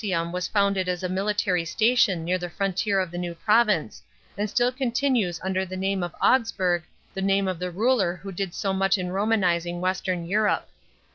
VL 0.01 0.05
Vindelicum 0.05 0.31
was 0.31 0.47
founded 0.47 0.89
as 0.89 1.03
a 1.03 1.09
military 1.09 1.63
station 1.63 2.25
near 2.25 2.39
the 2.39 2.49
frontier 2.49 2.99
of 2.99 3.11
the 3.11 3.19
new 3.19 3.35
province, 3.35 4.01
and 4.35 4.49
still 4.49 4.71
preserves 4.71 5.39
under 5.43 5.63
the 5.63 5.77
name 5.77 6.01
Augsburg 6.19 6.85
the 7.13 7.21
name 7.21 7.47
of 7.47 7.59
the 7.59 7.69
ruler 7.69 8.15
who 8.15 8.31
did 8.31 8.55
so 8.55 8.73
much 8.73 8.95
for 8.95 9.01
Romanising 9.03 9.79
western 9.79 10.25
Europe. 10.25 10.67